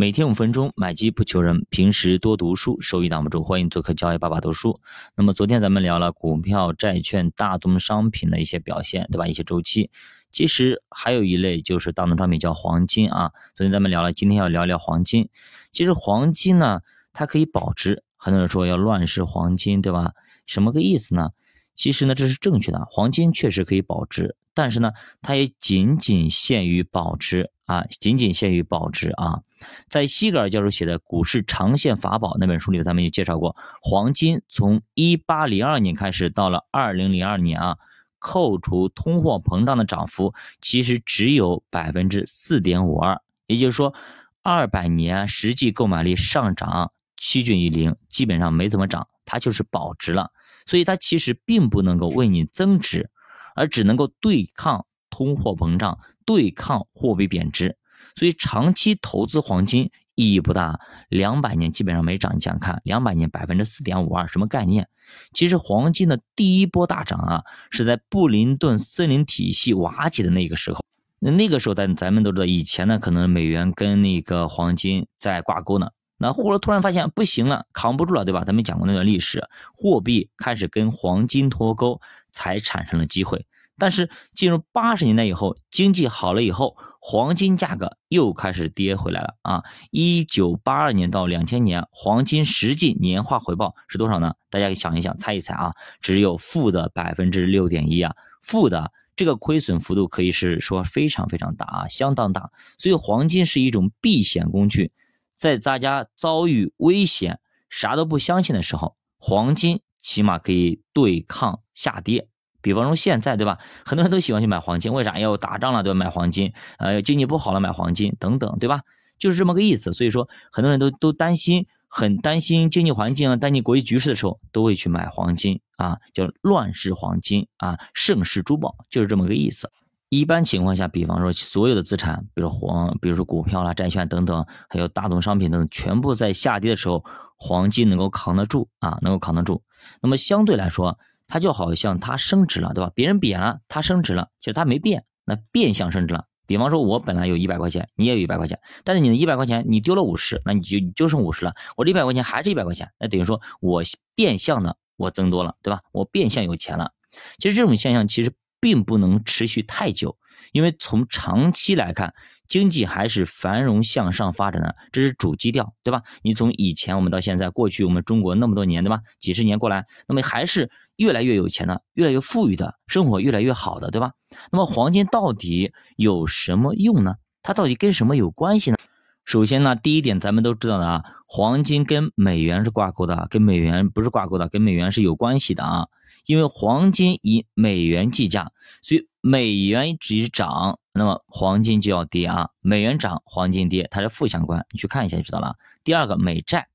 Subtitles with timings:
[0.00, 1.66] 每天五分钟，买基不求人。
[1.68, 3.44] 平时多读书，收益挡不住。
[3.44, 4.80] 欢迎做客教育爸爸读书。
[5.14, 9.26] 那么昨天咱们聊了股票、债券、大宗商品的一些表现，对吧？
[9.26, 9.90] 一些周期。
[10.30, 13.32] 其实还有一类就是大宗商品，叫黄金啊。
[13.54, 15.28] 昨天咱们聊了，今天要聊聊黄金。
[15.70, 16.80] 其实黄金呢，
[17.12, 18.02] 它可以保值。
[18.16, 20.12] 很多人说要乱世黄金，对吧？
[20.46, 21.32] 什么个意思呢？
[21.74, 22.86] 其实呢，这是正确的。
[22.90, 27.50] 黄金确实可以保值，但是呢，它也仅仅限于保值。
[27.70, 29.42] 啊，仅仅限于保值啊！
[29.88, 37.78] 在西格尔教授写的《股市长线法宝》那本书里，咱们也介绍过，黄金从一八零二年开始到了二零零二年啊，
[38.18, 43.94] 扣除通货膨胀的涨幅，其实只有百分之四点五二，也就是说，
[44.42, 50.32] 二百年实际购买力上涨趋近于零，基本上没怎么涨，它就是保值了。
[50.66, 53.10] 所以它其实并不能够为你增值，
[53.54, 55.98] 而只能够对抗通货膨胀。
[56.26, 57.76] 对抗货币贬值，
[58.14, 60.78] 所以长期投资黄金意义不大。
[61.08, 64.86] 两百年基本上没涨，你想想看，两百年百分之四点五二，什么概念？
[65.32, 70.84] 其实黄金的第一波大涨啊，是在布林顿森林体系瓦解的那个时候。
[71.18, 75.90] 那那个时候，咱咱们都知道，以前呢，可能美元跟那个黄金在挂钩呢。
[76.16, 78.44] 那后来突然发现不行了，扛不住了，对吧？
[78.44, 79.42] 咱们讲过那段历史，
[79.74, 83.46] 货币开始跟黄金脱钩，才产生了机会。
[83.80, 89.64] 但是进入八十年代以后，经济好了以后，黄金价格又开始跌回来了啊！
[89.90, 94.34] 一九八二年到两千年，黄金实际年化回报是多少呢？
[94.50, 95.72] 大家想一想，猜一猜啊！
[96.02, 102.50] 只有负的百分之六点一啊，负的这个亏损幅度可以是说非常非常大啊，相当大。
[102.76, 104.92] 所以黄金是一种避险工具，
[105.36, 112.29] 在大家遭遇危险、啥都不相信的时候，黄金起码可以对抗下跌。
[112.62, 116.52] 比方说现在对吧，很多人都喜欢去买黄金，为啥要打仗了都要买黄金？
[116.78, 118.82] 呃，经济不好了买黄金等等，对吧？
[119.18, 119.92] 就是这么个意思。
[119.92, 129.70] 所以说，很多人都都担心，很担心经济环境啊，担心国际局势的时候，都会去买黄金啊，叫乱世黄金啊，盛世珠宝，就是这么个意思。
[130.08, 137.04] 一般情况下，比方说所有的资产，比如黄，比如说股票啦、债券等等，还有大宗商品等，全部在下跌的时候，
[137.36, 139.62] 黄金能够扛得住啊，能够扛得住。
[140.02, 140.98] 那么相对来说，
[141.30, 142.90] 它就好像它升值了，对吧？
[142.94, 146.24] 别人贬了，它升值了，其实它没变，那变相升值了。
[146.46, 151.52] 比方说，我本来有一百块钱，你也有一百块钱，但是你的一百块钱你丢了五十，那你就就剩五十了。
[151.76, 153.82] 我这一百块钱还是一百块钱，那等于说我
[154.16, 155.80] 变相的我增多了，对吧？
[155.92, 156.90] 我变相有钱了。
[157.38, 160.18] 其实这种现象其实并不能持续太久，
[160.52, 162.12] 因为从长期来看。
[162.50, 166.02] 经济还是繁荣向上发展的，这是主基调，对吧？
[166.22, 169.00] 你从以前我们到现在，过去我们中国那么多年，对吧？
[169.20, 174.14] 几十年过来，那么还是越来越有钱的，越来越富裕的，生活越来越好的，对吧？
[174.50, 177.14] 那么黄金到底有什么用呢？
[177.40, 178.76] 它到底跟什么有关系呢？
[179.24, 185.86] 首先呢，第一点咱们都知道的啊，黄金跟美元是挂钩的，跟美元不是挂钩的，跟美元是有关系的啊。
[186.26, 192.50] 因为黄金以美元计价，所以美元只涨，那么黄金就要跌啊。
[192.60, 194.66] 美元涨，黄金跌，它是负相关。
[194.70, 195.56] 你去看一下就知道了。
[195.84, 196.68] 第二个，美债，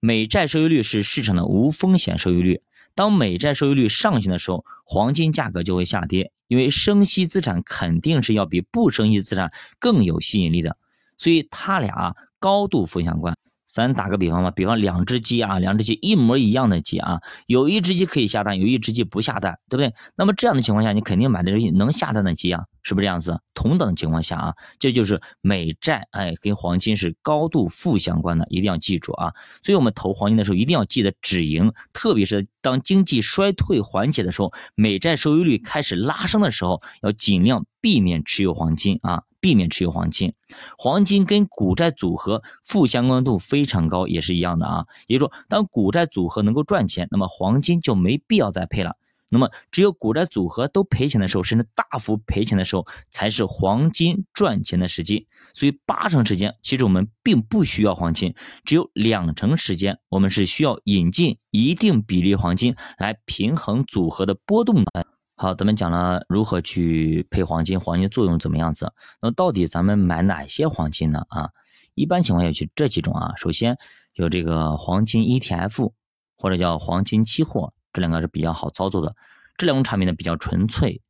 [0.00, 2.60] 美债收益率是市场的无风险收益率。
[2.94, 10.76] 当美债收益率上行的时候，黄金价格就会下跌，因为生息资产肯定是要比不生息资产更有吸引力的，
[11.16, 13.38] 所以它俩高度负相关。
[13.70, 19.94] 咱打个比方吧，比方两只鸡啊，两只鸡一模一样的鸡啊，有一只鸡可以下蛋，有一只鸡不下蛋，对不对？
[20.16, 23.38] 那么这样的情况下，你肯定买的是能下蛋的鸡啊，是不是这样子？
[23.52, 29.34] 同等的情况下啊，这就是美债，哎，跟黄金是高度负相关的，一定要记住啊。
[29.62, 39.24] 所以我们投黄金的时候，一定要记得止盈，特别是当经济衰退缓解的时候，美债收益率开始拉升的时候，要尽量避免持有黄金啊。
[39.40, 40.34] 避免持有黄金，
[40.76, 44.86] 黄金跟股债组合负相关度非常高，也是一样的啊。
[45.06, 48.96] 也就是说，当股债组合能够赚钱，那么黄金就没必要再配了。
[49.30, 55.26] 那么，只有股债组合都赔钱的时候，甚至大幅赔钱的时候，才是黄金赚钱的时机。
[55.52, 58.34] 所以，八成时间其实我们并不需要黄金，
[58.64, 65.06] 只有两成时间我们是需要引进一定比例黄金来平衡组合的波动的。
[65.40, 68.92] 好，咱们讲了如何去配黄金，黄金作用怎么样子？
[69.22, 71.26] 那么到底咱们买哪些黄金呢？
[71.28, 71.50] 啊，
[71.94, 73.34] 一般情况下就这几种啊。
[73.36, 73.78] 首先
[74.14, 75.92] 有这个黄金 ETF，
[76.36, 79.14] 或者叫黄金期货，这两个是比较好操作的。
[79.56, 81.02] 这两种产品呢比较纯粹，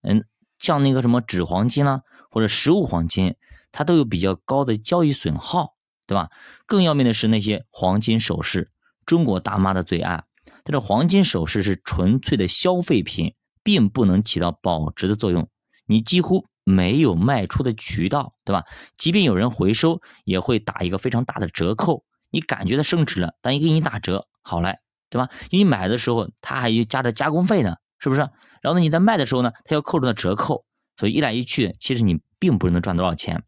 [0.00, 0.24] 嗯，
[0.58, 2.00] 像那个什么纸黄金啦，
[2.30, 3.36] 或者实物黄金，
[3.70, 5.74] 它都有比较高的交易损耗，
[6.06, 6.30] 对吧？
[6.64, 8.70] 更要命的是那些黄金首饰，
[9.04, 10.24] 中国大妈的最爱。
[10.62, 13.34] 但是黄金首饰是纯粹的消费品。
[13.64, 15.48] 并不能起到保值的作用，
[15.86, 18.64] 你几乎没有卖出的渠道，对吧？
[18.96, 22.04] 即便有人回收，也会打一个非常大的折扣。
[22.30, 24.78] 你感觉它升值了，但一给你打折，好嘞，
[25.10, 25.28] 对吧？
[25.50, 28.20] 因为你买的时候它还加着加工费呢，是不是？
[28.60, 30.64] 然后呢，你在卖的时候呢，它要扣除的折扣，
[30.96, 33.42] 所以一来一去，其实你并不能赚多少钱。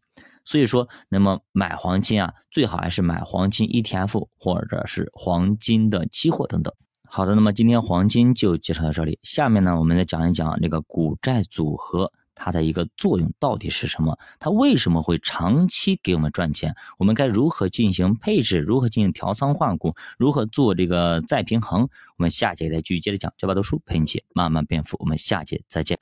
[0.45, 6.73] 所以说，那么买黄金啊，最好还是买黄金 ETF 或者是黄金的期货等等。
[7.09, 12.11] 好的，那么今天黄金就介绍到这里，下面呢，我们来讲一讲这个股债组合。
[12.39, 14.19] 它的一个作用到底是什么？
[14.37, 16.75] 它为什么会长期给我们赚钱？
[16.99, 18.59] 我们该如何进行配置？
[18.59, 19.95] 如何进行调仓换股？
[20.19, 21.89] 如何做这个再平衡？
[22.17, 23.33] 我们下节再继续接着讲。
[23.39, 24.97] 教爸读书陪你一起慢慢变富。
[24.99, 25.95] 我们下节再见。